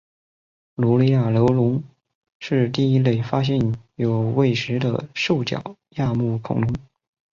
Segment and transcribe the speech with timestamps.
[0.73, 1.83] 卢雷亚楼龙
[2.39, 6.73] 是第一类发现有胃石的兽脚亚目恐龙。